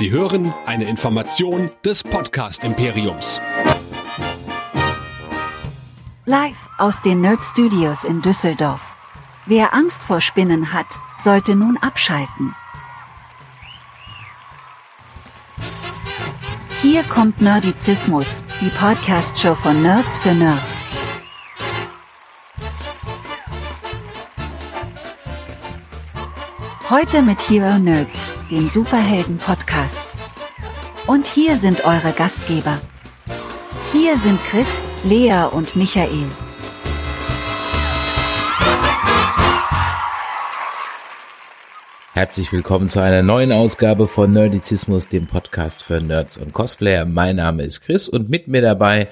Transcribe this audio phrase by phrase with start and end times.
[0.00, 3.38] Sie hören eine Information des Podcast Imperiums.
[6.24, 8.96] Live aus den Nerd Studios in Düsseldorf.
[9.44, 10.86] Wer Angst vor Spinnen hat,
[11.18, 12.54] sollte nun abschalten.
[16.80, 20.86] Hier kommt Nerdizismus, die Podcast-Show von Nerds für Nerds.
[26.88, 30.02] Heute mit Hero Nerds, dem Superhelden-Podcast.
[31.06, 32.80] Und hier sind eure Gastgeber.
[33.92, 36.26] Hier sind Chris, Lea und Michael.
[42.12, 47.06] Herzlich willkommen zu einer neuen Ausgabe von Nerdizismus, dem Podcast für Nerds und Cosplayer.
[47.06, 49.08] Mein Name ist Chris und mit mir dabei,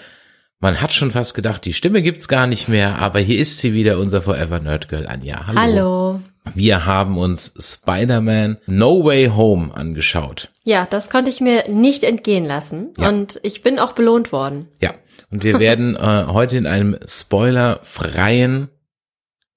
[0.59, 3.73] man hat schon fast gedacht, die Stimme gibt's gar nicht mehr, aber hier ist sie
[3.73, 5.47] wieder, unser Forever Nerd Girl Anja.
[5.47, 5.61] Hallo.
[5.61, 6.21] Hallo.
[6.55, 10.51] Wir haben uns Spider-Man No Way Home angeschaut.
[10.65, 13.09] Ja, das konnte ich mir nicht entgehen lassen ja.
[13.09, 14.69] und ich bin auch belohnt worden.
[14.81, 14.95] Ja,
[15.31, 18.69] und wir werden äh, heute in einem spoilerfreien,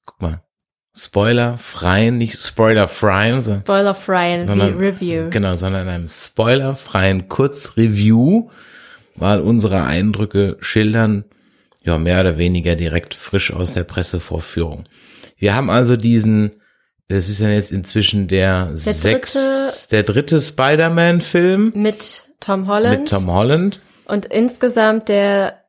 [0.05, 0.43] guck mal,
[0.95, 5.29] spoilerfreien, nicht spoilerfreien, spoilerfreien sondern, Review.
[5.29, 8.49] Genau, sondern in einem spoilerfreien Kurzreview
[9.15, 11.25] mal unsere Eindrücke schildern,
[11.83, 14.85] ja, mehr oder weniger direkt frisch aus der Pressevorführung.
[15.37, 16.60] Wir haben also diesen
[17.11, 21.73] das ist ja jetzt inzwischen der, der sechs, dritte, der dritte Spider-Man-Film.
[21.75, 23.01] Mit Tom Holland.
[23.01, 23.81] Mit Tom Holland.
[24.05, 25.63] Und insgesamt der,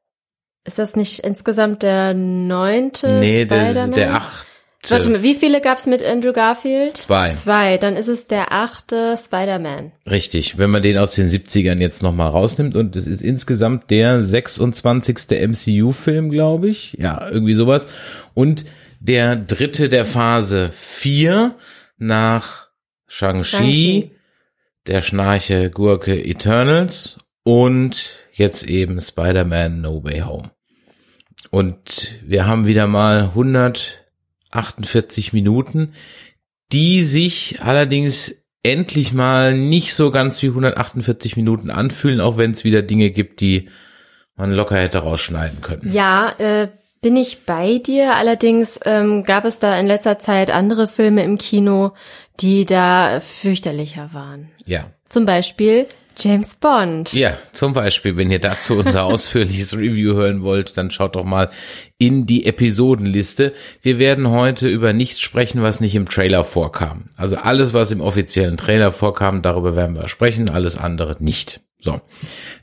[0.65, 3.67] ist das nicht insgesamt der neunte nee, Spider-Man?
[3.67, 4.47] Nee, das ist der achte.
[4.89, 6.97] Warte mal, wie viele gab's mit Andrew Garfield?
[6.97, 7.31] Zwei.
[7.31, 9.93] Zwei, dann ist es der achte Spider-Man.
[10.11, 14.21] Richtig, wenn man den aus den 70ern jetzt nochmal rausnimmt und es ist insgesamt der
[14.21, 15.19] 26.
[15.31, 16.97] MCU-Film, glaube ich.
[16.99, 17.87] Ja, irgendwie sowas.
[18.35, 18.65] Und
[19.03, 21.57] der dritte der Phase 4
[21.99, 22.69] nach
[23.09, 24.11] Shang-Chi, Shang
[24.87, 30.53] der Schnarche Gurke Eternals und jetzt eben Spider-Man No Way Home.
[31.51, 35.95] Und wir haben wieder mal 148 Minuten,
[36.71, 42.63] die sich allerdings endlich mal nicht so ganz wie 148 Minuten anfühlen, auch wenn es
[42.63, 43.69] wieder Dinge gibt, die
[44.37, 45.93] man locker hätte rausschneiden können.
[45.93, 46.69] Ja, äh,
[47.03, 48.15] bin ich bei dir.
[48.15, 51.93] Allerdings ähm, gab es da in letzter Zeit andere Filme im Kino,
[52.41, 54.51] die da fürchterlicher waren.
[54.65, 54.87] Ja.
[55.09, 55.87] Zum Beispiel
[56.19, 57.13] James Bond.
[57.13, 61.51] Ja, zum Beispiel, wenn ihr dazu unser ausführliches Review hören wollt, dann schaut doch mal
[61.99, 63.53] in die Episodenliste.
[63.81, 67.05] Wir werden heute über nichts sprechen, was nicht im Trailer vorkam.
[67.17, 71.61] Also alles, was im offiziellen Trailer vorkam, darüber werden wir sprechen, alles andere nicht.
[71.85, 72.01] So,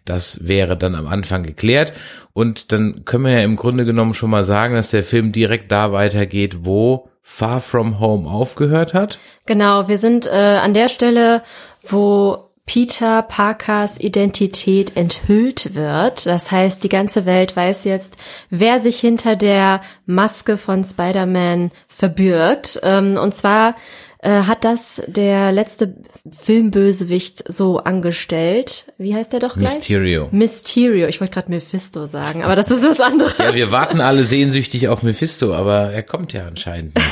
[0.05, 1.93] das wäre dann am Anfang geklärt.
[2.33, 5.71] Und dann können wir ja im Grunde genommen schon mal sagen, dass der Film direkt
[5.71, 9.19] da weitergeht, wo Far From Home aufgehört hat.
[9.45, 11.43] Genau, wir sind äh, an der Stelle,
[11.81, 16.27] wo Peter Parkers Identität enthüllt wird.
[16.27, 18.17] Das heißt, die ganze Welt weiß jetzt,
[18.51, 22.79] wer sich hinter der Maske von Spider-Man verbirgt.
[22.83, 23.73] Ähm, und zwar
[24.19, 25.95] äh, hat das der letzte
[26.29, 28.93] Filmbösewicht so angestellt.
[28.99, 29.77] Wie heißt der doch gleich?
[29.77, 30.27] Mysterio.
[30.29, 31.07] Mysterio.
[31.07, 33.35] Ich wollte gerade Mephisto sagen, aber das ist was anderes.
[33.39, 37.07] Ja, wir warten alle sehnsüchtig auf Mephisto, aber er kommt ja anscheinend nicht.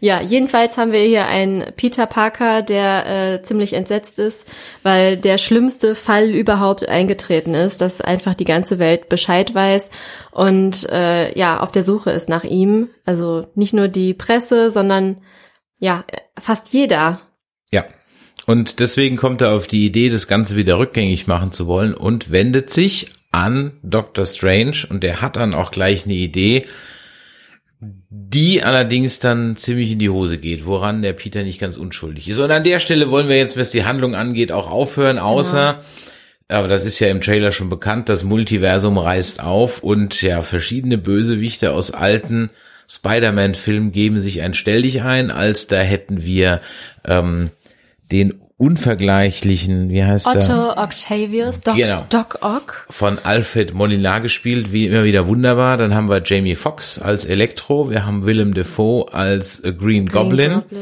[0.00, 4.48] ja, jedenfalls haben wir hier einen Peter Parker, der äh, ziemlich entsetzt ist,
[4.82, 9.90] weil der schlimmste Fall überhaupt eingetreten ist, dass einfach die ganze Welt Bescheid weiß
[10.30, 12.88] und äh, ja, auf der Suche ist nach ihm.
[13.04, 15.22] Also nicht nur die Presse, sondern
[15.78, 16.04] ja,
[16.38, 17.20] fast jeder.
[17.70, 17.84] Ja.
[18.46, 22.30] Und deswegen kommt er auf die Idee, das Ganze wieder rückgängig machen zu wollen und
[22.30, 24.24] wendet sich an Dr.
[24.24, 26.66] Strange und der hat dann auch gleich eine Idee,
[27.80, 32.38] die allerdings dann ziemlich in die Hose geht, woran der Peter nicht ganz unschuldig ist.
[32.38, 36.58] Und an der Stelle wollen wir jetzt, was die Handlung angeht, auch aufhören, außer, genau.
[36.58, 40.96] aber das ist ja im Trailer schon bekannt, das Multiversum reißt auf und ja, verschiedene
[40.96, 42.50] Bösewichte aus alten
[42.88, 46.60] Spider-Man-Film geben sich ein Stell dich ein, als da hätten wir
[47.04, 47.50] ähm,
[48.10, 50.68] den unvergleichlichen, wie heißt Otto der?
[50.70, 52.06] Otto Octavius, Doc, genau.
[52.08, 52.86] Doc Ock.
[52.88, 55.76] Von Alfred Molinar gespielt, wie immer wieder wunderbar.
[55.76, 60.52] Dann haben wir Jamie Foxx als Elektro, wir haben Willem Dafoe als Green, Green Goblin.
[60.52, 60.80] Goblin.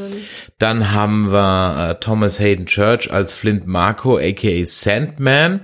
[0.57, 5.61] Dann haben wir äh, Thomas Hayden Church als Flint Marco, aka Sandman.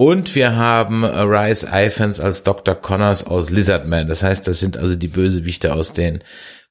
[0.00, 2.76] Und wir haben Rice Iphans als Dr.
[2.76, 4.06] Connors aus Lizardman.
[4.06, 6.22] Das heißt, das sind also die Bösewichte aus den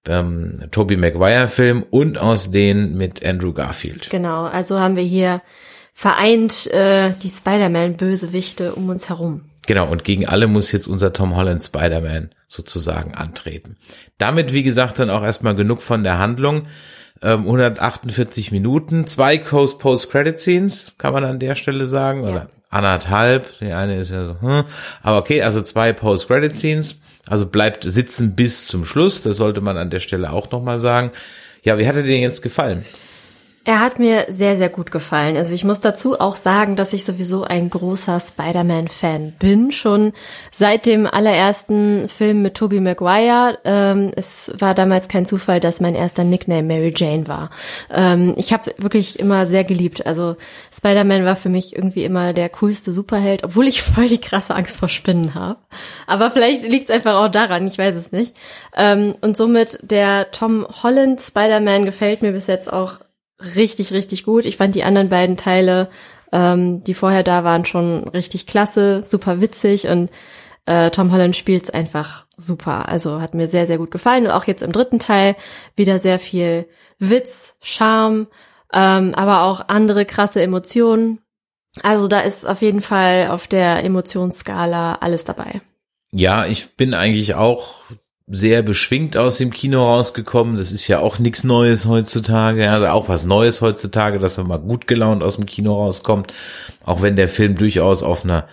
[0.07, 4.09] ähm, Tobey Maguire Film und aus denen mit Andrew Garfield.
[4.09, 5.41] Genau, also haben wir hier
[5.93, 9.45] vereint äh, die Spider-Man-Bösewichte um uns herum.
[9.65, 13.77] Genau, und gegen alle muss jetzt unser Tom Holland Spider-Man sozusagen antreten.
[14.17, 16.67] Damit, wie gesagt, dann auch erstmal genug von der Handlung.
[17.21, 22.29] ähm, 148 Minuten, zwei Post-Credit-Scenes, kann man an der Stelle sagen, ja.
[22.29, 23.45] oder anderthalb.
[23.59, 24.63] Die eine ist ja so, hm.
[25.01, 26.99] aber okay, also zwei Post-Credit-Scenes.
[27.27, 29.21] Also bleibt sitzen bis zum Schluss.
[29.21, 31.11] Das sollte man an der Stelle auch nochmal sagen.
[31.63, 32.85] Ja, wie hat er dir jetzt gefallen?
[33.67, 35.35] Er hat mir sehr, sehr gut gefallen.
[35.35, 40.13] Also ich muss dazu auch sagen, dass ich sowieso ein großer Spider-Man-Fan bin, schon
[40.53, 43.59] seit dem allerersten Film mit Tobey Maguire.
[43.65, 47.49] Ähm, es war damals kein Zufall, dass mein erster Nickname Mary Jane war.
[47.93, 50.05] Ähm, ich habe wirklich immer sehr geliebt.
[50.05, 50.37] Also
[50.73, 54.79] Spider-Man war für mich irgendwie immer der coolste Superheld, obwohl ich voll die krasse Angst
[54.79, 55.59] vor Spinnen habe.
[56.05, 58.33] Aber vielleicht liegt es einfach auch daran, ich weiß es nicht.
[58.77, 62.99] Ähm, und somit der Tom Holland Spider-Man gefällt mir bis jetzt auch
[63.39, 64.45] richtig, richtig gut.
[64.45, 65.89] Ich fand die anderen beiden Teile,
[66.31, 70.09] ähm, die vorher da waren, schon richtig klasse, super witzig und
[70.65, 72.89] äh, Tom Holland spielt's einfach super.
[72.89, 74.25] Also hat mir sehr, sehr gut gefallen.
[74.25, 75.35] Und auch jetzt im dritten Teil
[75.75, 76.67] wieder sehr viel
[76.99, 78.27] Witz, Charme,
[78.73, 81.19] ähm, aber auch andere krasse Emotionen.
[81.83, 85.61] Also da ist auf jeden Fall auf der Emotionsskala alles dabei.
[86.11, 87.75] Ja, ich bin eigentlich auch
[88.27, 90.57] sehr beschwingt aus dem Kino rausgekommen.
[90.57, 92.69] Das ist ja auch nichts Neues heutzutage.
[92.69, 96.33] Also auch was Neues heutzutage, dass man mal gut gelaunt aus dem Kino rauskommt.
[96.85, 98.47] Auch wenn der Film durchaus auf einer,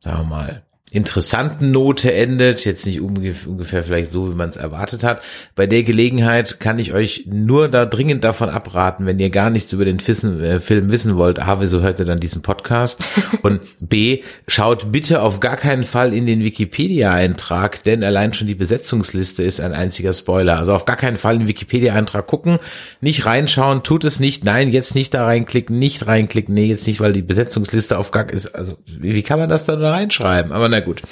[0.00, 5.04] sagen wir mal, interessanten Note endet, jetzt nicht ungefähr vielleicht so, wie man es erwartet
[5.04, 5.22] hat.
[5.54, 9.72] Bei der Gelegenheit kann ich euch nur da dringend davon abraten, wenn ihr gar nichts
[9.72, 13.04] über den Fissen, äh, Film wissen wollt, A, wieso hört ihr dann diesen Podcast?
[13.42, 18.56] Und B, schaut bitte auf gar keinen Fall in den Wikipedia-Eintrag, denn allein schon die
[18.56, 20.58] Besetzungsliste ist ein einziger Spoiler.
[20.58, 22.58] Also auf gar keinen Fall in den Wikipedia-Eintrag gucken,
[23.00, 27.00] nicht reinschauen, tut es nicht, nein, jetzt nicht da reinklicken, nicht reinklicken, nee, jetzt nicht,
[27.00, 30.52] weil die Besetzungsliste auf gar ist, also wie kann man das da nur reinschreiben?
[30.52, 31.02] Aber na gut.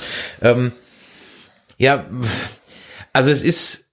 [0.43, 0.73] Ähm,
[1.79, 2.09] ja,
[3.13, 3.91] also es ist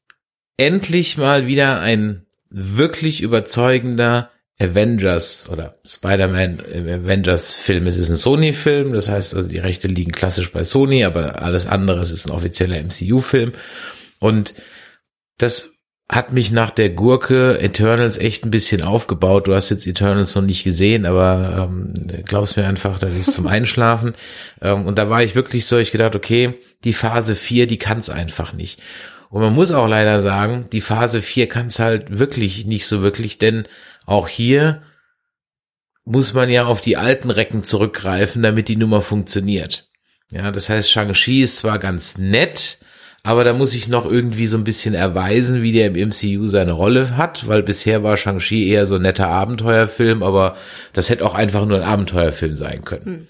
[0.58, 7.88] endlich mal wieder ein wirklich überzeugender Avengers oder Spider-Man Avengers Film.
[7.88, 11.68] Es ist ein Sony-Film, das heißt also die Rechte liegen klassisch bei Sony, aber alles
[11.68, 13.52] andere ist ein offizieller MCU-Film.
[14.20, 14.54] Und
[15.38, 15.75] das
[16.08, 19.48] hat mich nach der Gurke Eternals echt ein bisschen aufgebaut.
[19.48, 21.94] Du hast jetzt Eternals noch nicht gesehen, aber ähm,
[22.26, 24.14] glaubst mir einfach, das ist zum Einschlafen.
[24.62, 28.00] ähm, und da war ich wirklich so, ich gedacht, okay, die Phase 4, die kann
[28.00, 28.82] es einfach nicht.
[29.30, 33.02] Und man muss auch leider sagen, die Phase 4 kann es halt wirklich nicht so
[33.02, 33.68] wirklich, denn
[34.06, 34.84] auch hier
[36.06, 39.90] muss man ja auf die alten Recken zurückgreifen, damit die Nummer funktioniert.
[40.30, 42.78] Ja, das heißt, Shang-Chi ist zwar ganz nett,
[43.26, 46.74] aber da muss ich noch irgendwie so ein bisschen erweisen, wie der im MCU seine
[46.74, 50.56] Rolle hat, weil bisher war Shang-Chi eher so ein netter Abenteuerfilm, aber
[50.94, 53.06] das hätte auch einfach nur ein Abenteuerfilm sein können.
[53.06, 53.28] Hm.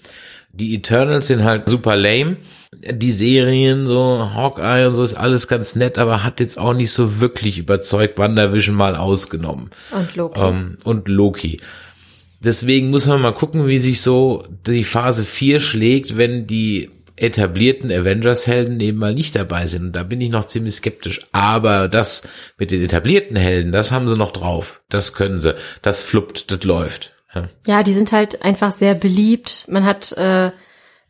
[0.52, 2.36] Die Eternals sind halt super lame.
[2.74, 6.92] Die Serien, so Hawkeye und so ist alles ganz nett, aber hat jetzt auch nicht
[6.92, 9.70] so wirklich überzeugt, WandaVision mal ausgenommen.
[9.92, 10.40] Und Loki.
[10.40, 11.58] Ähm, und Loki.
[12.40, 17.90] Deswegen muss man mal gucken, wie sich so die Phase 4 schlägt, wenn die etablierten
[17.90, 19.86] Avengers-Helden eben mal nicht dabei sind.
[19.86, 21.24] Und da bin ich noch ziemlich skeptisch.
[21.32, 22.28] Aber das
[22.58, 24.82] mit den etablierten Helden, das haben sie noch drauf.
[24.88, 25.54] Das können sie.
[25.82, 27.14] Das fluppt, das läuft.
[27.34, 29.66] Ja, ja die sind halt einfach sehr beliebt.
[29.68, 30.50] Man hat äh,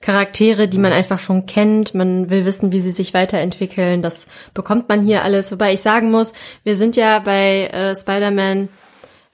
[0.00, 1.94] Charaktere, die man einfach schon kennt.
[1.94, 4.02] Man will wissen, wie sie sich weiterentwickeln.
[4.02, 5.50] Das bekommt man hier alles.
[5.50, 6.32] Wobei ich sagen muss,
[6.62, 8.68] wir sind ja bei äh, Spider-Man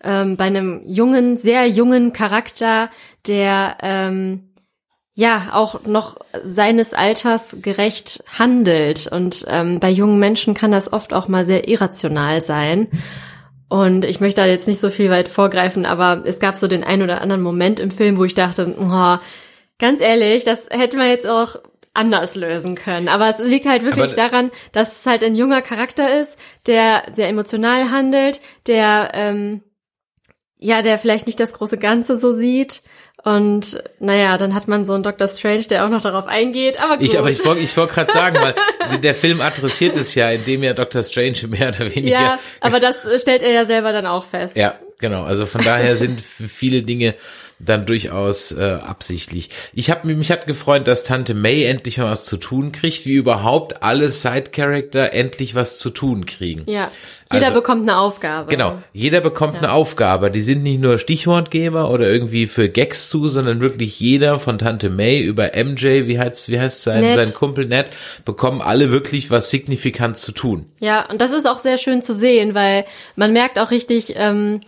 [0.04, 2.90] ähm, bei einem jungen, sehr jungen Charakter,
[3.26, 4.48] der ähm,
[5.14, 9.06] ja auch noch seines Alters gerecht handelt.
[9.06, 12.88] Und ähm, bei jungen Menschen kann das oft auch mal sehr irrational sein.
[13.68, 16.84] Und ich möchte da jetzt nicht so viel weit vorgreifen, aber es gab so den
[16.84, 19.16] ein oder anderen Moment im Film, wo ich dachte, oh,
[19.78, 21.56] ganz ehrlich, das hätte man jetzt auch
[21.94, 23.08] anders lösen können.
[23.08, 27.04] Aber es liegt halt wirklich aber daran, dass es halt ein junger Charakter ist, der
[27.12, 29.62] sehr emotional handelt, der ähm,
[30.58, 32.82] ja, der vielleicht nicht das große Ganze so sieht
[33.24, 36.82] und naja, dann hat man so einen Doctor Strange, der auch noch darauf eingeht.
[36.82, 37.06] Aber gut.
[37.06, 40.64] Ich, aber ich wollte ich wollte gerade sagen, weil der Film adressiert es ja, indem
[40.64, 42.20] ja Doctor Strange mehr oder weniger.
[42.20, 44.56] Ja, aber das stellt er ja selber dann auch fest.
[44.56, 45.22] Ja, genau.
[45.22, 47.14] Also von daher sind viele Dinge
[47.64, 49.50] dann durchaus äh, absichtlich.
[49.72, 53.14] Ich habe mich hat gefreut, dass Tante May endlich mal was zu tun kriegt, wie
[53.14, 56.64] überhaupt alle Side-Character endlich was zu tun kriegen.
[56.66, 56.90] Ja.
[57.32, 58.50] Jeder also, bekommt eine Aufgabe.
[58.50, 59.60] Genau, jeder bekommt ja.
[59.60, 60.30] eine Aufgabe.
[60.30, 64.90] Die sind nicht nur Stichwortgeber oder irgendwie für Gags zu, sondern wirklich jeder von Tante
[64.90, 67.14] May über MJ, wie heißt wie heißt sein Ned.
[67.14, 67.86] sein Kumpel Ned,
[68.24, 70.66] bekommen alle wirklich was signifikant zu tun.
[70.80, 72.84] Ja, und das ist auch sehr schön zu sehen, weil
[73.16, 74.60] man merkt auch richtig ähm,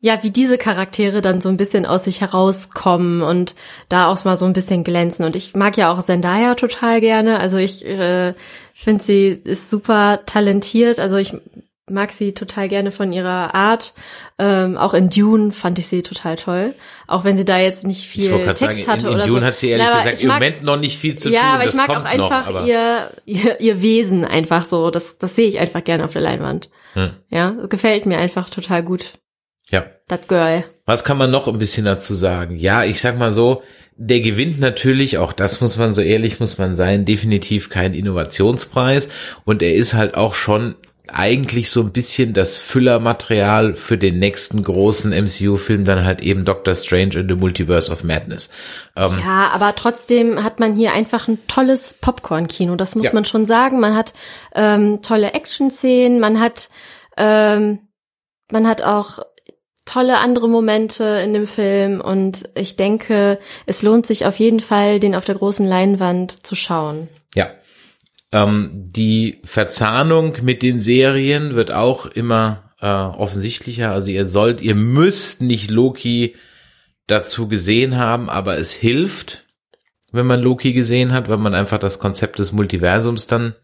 [0.00, 3.56] ja, wie diese Charaktere dann so ein bisschen aus sich herauskommen und
[3.88, 5.24] da auch mal so ein bisschen glänzen.
[5.24, 7.40] Und ich mag ja auch Zendaya total gerne.
[7.40, 8.34] Also ich äh,
[8.74, 11.00] finde, sie ist super talentiert.
[11.00, 11.34] Also ich
[11.90, 13.92] mag sie total gerne von ihrer Art.
[14.38, 16.74] Ähm, auch in Dune fand ich sie total toll.
[17.08, 19.40] Auch wenn sie da jetzt nicht Ich viel Text sagen, hatte in, in oder Dune
[19.40, 19.46] so.
[19.46, 21.40] hat sie ehrlich Na, aber gesagt ich im mag, Moment noch nicht viel zu ja,
[21.40, 21.48] tun.
[21.48, 24.92] aber das ich mag kommt auch einfach noch, aber, ihr, ihr ihr Wesen einfach so.
[24.92, 26.70] Das das sehe ich einfach gerne auf der Leinwand.
[26.92, 27.10] Hm.
[27.30, 29.14] Ja, gefällt mir einfach total gut.
[30.08, 30.64] Das Girl.
[30.86, 32.56] Was kann man noch ein bisschen dazu sagen?
[32.56, 33.62] Ja, ich sag mal so,
[33.96, 39.08] der gewinnt natürlich, auch das muss man so ehrlich muss man sein, definitiv kein Innovationspreis
[39.44, 40.76] und er ist halt auch schon
[41.10, 46.74] eigentlich so ein bisschen das Füllermaterial für den nächsten großen MCU-Film, dann halt eben Doctor
[46.74, 48.50] Strange in the Multiverse of Madness.
[48.94, 52.76] Ähm, Ja, aber trotzdem hat man hier einfach ein tolles Popcorn-Kino.
[52.76, 53.14] Das muss Ja.
[53.14, 53.80] man schon sagen.
[53.80, 54.12] Man hat
[54.54, 56.68] ähm, tolle Action-Szenen, man hat
[57.16, 57.80] ähm,
[58.52, 59.18] man hat auch
[59.88, 65.00] tolle andere Momente in dem Film und ich denke, es lohnt sich auf jeden Fall,
[65.00, 67.08] den auf der großen Leinwand zu schauen.
[67.34, 67.48] Ja.
[68.30, 73.90] Ähm, die Verzahnung mit den Serien wird auch immer äh, offensichtlicher.
[73.90, 76.36] Also ihr sollt, ihr müsst nicht Loki
[77.06, 79.46] dazu gesehen haben, aber es hilft,
[80.12, 83.54] wenn man Loki gesehen hat, weil man einfach das Konzept des Multiversums dann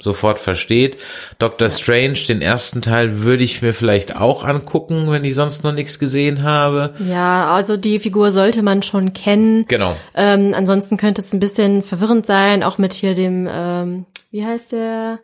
[0.00, 0.98] sofort versteht.
[1.38, 5.72] Doctor Strange, den ersten Teil würde ich mir vielleicht auch angucken, wenn ich sonst noch
[5.72, 6.94] nichts gesehen habe.
[7.02, 9.64] Ja, also die Figur sollte man schon kennen.
[9.68, 9.96] Genau.
[10.14, 14.72] Ähm, ansonsten könnte es ein bisschen verwirrend sein, auch mit hier dem, ähm, wie heißt
[14.72, 15.20] der,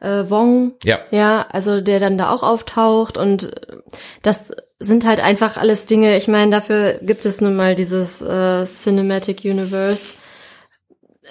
[0.00, 0.72] äh, Wong.
[0.84, 1.00] Ja.
[1.10, 3.76] Ja, also der dann da auch auftaucht und äh,
[4.22, 6.16] das sind halt einfach alles Dinge.
[6.16, 10.14] Ich meine, dafür gibt es nun mal dieses äh, Cinematic Universe.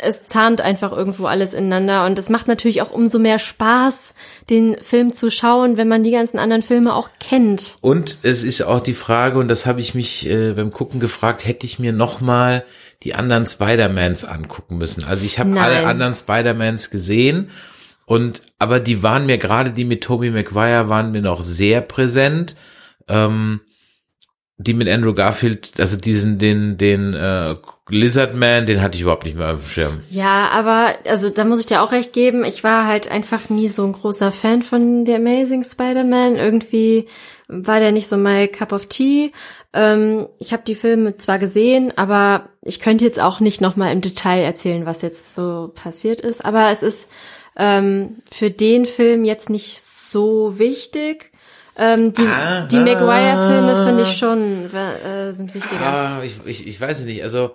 [0.01, 4.13] Es zahnt einfach irgendwo alles ineinander und es macht natürlich auch umso mehr Spaß,
[4.49, 7.77] den Film zu schauen, wenn man die ganzen anderen Filme auch kennt.
[7.81, 11.45] Und es ist auch die Frage, und das habe ich mich äh, beim Gucken gefragt,
[11.45, 12.63] hätte ich mir noch mal
[13.03, 15.03] die anderen Spider-Mans angucken müssen.
[15.03, 17.49] Also ich habe alle anderen Spider-Mans gesehen
[18.05, 22.55] und aber die waren mir gerade die mit Tobey Maguire waren mir noch sehr präsent.
[23.07, 23.61] Ähm,
[24.59, 27.55] die mit Andrew Garfield, also diesen den den äh,
[27.89, 30.01] Lizardman, den hatte ich überhaupt nicht mehr auf dem Schirm.
[30.09, 32.43] Ja, aber also da muss ich dir auch recht geben.
[32.43, 36.35] Ich war halt einfach nie so ein großer Fan von The Amazing Spider-Man.
[36.37, 37.07] Irgendwie
[37.47, 39.31] war der nicht so my cup of tea.
[39.73, 43.91] Ähm, ich habe die Filme zwar gesehen, aber ich könnte jetzt auch nicht noch mal
[43.91, 46.43] im Detail erzählen, was jetzt so passiert ist.
[46.43, 47.09] Aber es ist
[47.55, 51.31] ähm, für den Film jetzt nicht so wichtig.
[51.77, 55.81] Ähm, die Ah, die Maguire-Filme finde ich schon äh, sind wichtiger.
[55.81, 57.23] Ah, ich, ich, ich weiß es nicht.
[57.23, 57.51] Also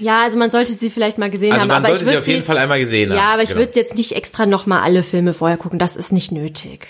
[0.00, 2.18] Ja, also man sollte sie vielleicht mal gesehen also haben, man aber sollte ich sie
[2.18, 3.16] auf jeden Fall einmal gesehen haben.
[3.18, 3.60] Ja, aber ich Genau.
[3.60, 5.78] würde jetzt nicht extra noch mal alle Filme vorher gucken.
[5.78, 6.88] Das ist nicht nötig.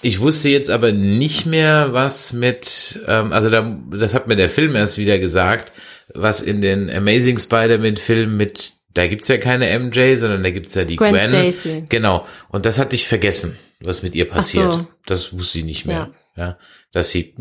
[0.00, 4.50] Ich wusste jetzt aber nicht mehr, was mit, ähm, also da, das hat mir der
[4.50, 5.72] Film erst wieder gesagt,
[6.14, 10.84] was in den Amazing Spider-Man-Filmen mit, da gibt's ja keine MJ, sondern da gibt's ja
[10.84, 11.30] die Gwen Gwen.
[11.30, 11.84] Stacy.
[11.88, 12.26] Genau.
[12.50, 14.72] Und das hatte ich vergessen, was mit ihr passiert.
[14.72, 14.86] so.
[15.06, 16.10] Das wusste ich nicht mehr.
[16.36, 16.58] Ja.
[16.92, 17.34] Dass sie,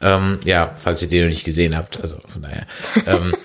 [0.00, 2.66] ähm, ja, falls ihr den noch nicht gesehen habt, also von daher.
[3.06, 3.34] ähm,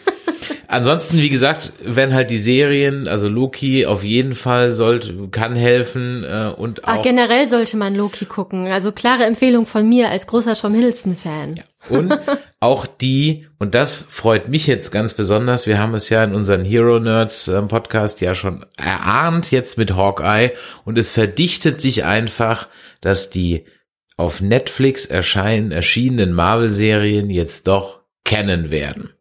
[0.71, 6.23] Ansonsten, wie gesagt, wenn halt die Serien, also Loki auf jeden Fall sollte, kann helfen
[6.23, 8.67] äh, und Ah, auch generell sollte man Loki gucken.
[8.67, 11.61] Also klare Empfehlung von mir als großer Tom Hiddleston-Fan.
[11.89, 12.19] Und
[12.59, 16.65] auch die, und das freut mich jetzt ganz besonders, wir haben es ja in unseren
[16.65, 20.51] Hero Nerds ähm, Podcast ja schon erahnt jetzt mit Hawkeye
[20.85, 22.67] und es verdichtet sich einfach,
[23.01, 23.65] dass die
[24.17, 29.11] auf Netflix erscheinen, erschienenen Marvel-Serien jetzt doch kennen werden.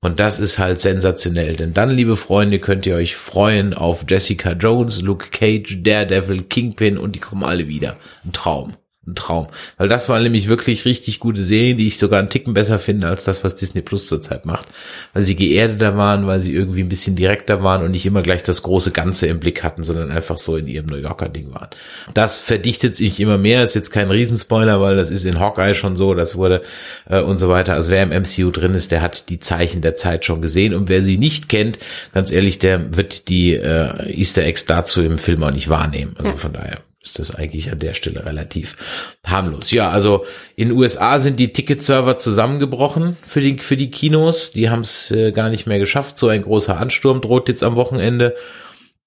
[0.00, 4.52] Und das ist halt sensationell, denn dann, liebe Freunde, könnt ihr euch freuen auf Jessica
[4.52, 7.96] Jones, Luke Cage, Daredevil, Kingpin und die kommen alle wieder.
[8.24, 8.76] Ein Traum.
[9.06, 9.46] Ein Traum.
[9.76, 13.06] Weil das waren nämlich wirklich richtig gute Serien, die ich sogar einen Ticken besser finde
[13.06, 14.66] als das, was Disney Plus zurzeit macht.
[15.12, 18.42] Weil sie geerdeter waren, weil sie irgendwie ein bisschen direkter waren und nicht immer gleich
[18.42, 21.68] das große Ganze im Blick hatten, sondern einfach so in ihrem New Yorker Ding waren.
[22.14, 25.96] Das verdichtet sich immer mehr, ist jetzt kein Riesenspoiler, weil das ist in Hawkeye schon
[25.96, 26.62] so, das wurde
[27.08, 27.74] äh, und so weiter.
[27.74, 30.88] Also wer im MCU drin ist, der hat die Zeichen der Zeit schon gesehen und
[30.88, 31.78] wer sie nicht kennt,
[32.12, 36.16] ganz ehrlich, der wird die äh, Easter Eggs dazu im Film auch nicht wahrnehmen.
[36.18, 38.76] Also von daher ist das eigentlich an der Stelle relativ
[39.24, 39.70] harmlos.
[39.70, 40.24] Ja, also
[40.56, 44.50] in den USA sind die Ticketserver zusammengebrochen für die, für die Kinos.
[44.50, 46.18] Die haben es äh, gar nicht mehr geschafft.
[46.18, 48.34] So ein großer Ansturm droht jetzt am Wochenende.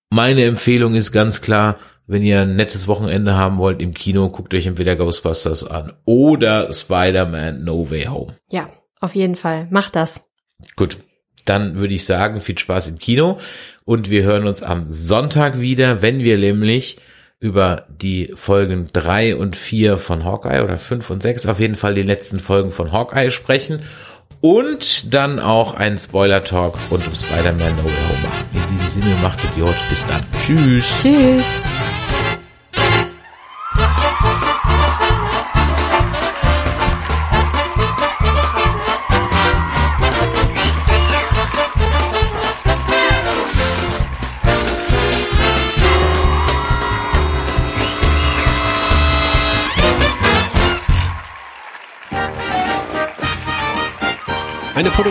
[0.10, 1.78] Meine Empfehlung ist ganz klar,
[2.08, 6.74] wenn ihr ein nettes Wochenende haben wollt im Kino, guckt euch entweder Ghostbusters an oder
[6.74, 8.36] Spider-Man No Way Home.
[8.52, 9.68] Ja, auf jeden Fall.
[9.70, 10.26] Macht das.
[10.76, 10.98] Gut,
[11.46, 13.38] dann würde ich sagen, viel Spaß im Kino
[13.86, 16.98] und wir hören uns am Sonntag wieder, wenn wir nämlich
[17.40, 21.96] über die Folgen drei und vier von Hawkeye oder fünf und sechs, auf jeden Fall
[21.96, 23.82] die letzten Folgen von Hawkeye sprechen
[24.42, 28.34] und dann auch einen Spoiler-Talk rund um Spider-Man No Way Home.
[28.54, 29.76] In diesem Sinne, macht Idiot.
[29.90, 30.26] Bis dann.
[30.46, 30.86] Tschüss.
[31.02, 31.58] Tschüss.